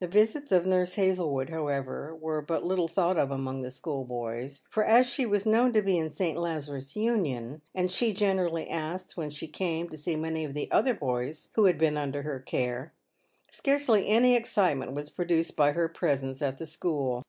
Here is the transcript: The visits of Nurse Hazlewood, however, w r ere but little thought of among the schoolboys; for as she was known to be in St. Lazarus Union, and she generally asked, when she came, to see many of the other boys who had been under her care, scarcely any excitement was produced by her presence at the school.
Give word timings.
The 0.00 0.08
visits 0.08 0.50
of 0.50 0.66
Nurse 0.66 0.94
Hazlewood, 0.96 1.50
however, 1.50 2.08
w 2.12 2.26
r 2.26 2.34
ere 2.38 2.42
but 2.42 2.64
little 2.64 2.88
thought 2.88 3.16
of 3.16 3.30
among 3.30 3.62
the 3.62 3.70
schoolboys; 3.70 4.62
for 4.68 4.82
as 4.84 5.06
she 5.06 5.24
was 5.26 5.46
known 5.46 5.72
to 5.74 5.80
be 5.80 5.96
in 5.96 6.10
St. 6.10 6.36
Lazarus 6.36 6.96
Union, 6.96 7.62
and 7.72 7.92
she 7.92 8.12
generally 8.12 8.68
asked, 8.68 9.16
when 9.16 9.30
she 9.30 9.46
came, 9.46 9.88
to 9.90 9.96
see 9.96 10.16
many 10.16 10.44
of 10.44 10.54
the 10.54 10.68
other 10.72 10.92
boys 10.92 11.50
who 11.54 11.66
had 11.66 11.78
been 11.78 11.96
under 11.96 12.22
her 12.22 12.40
care, 12.40 12.92
scarcely 13.48 14.08
any 14.08 14.34
excitement 14.34 14.94
was 14.94 15.08
produced 15.08 15.54
by 15.54 15.70
her 15.70 15.88
presence 15.88 16.42
at 16.42 16.58
the 16.58 16.66
school. 16.66 17.22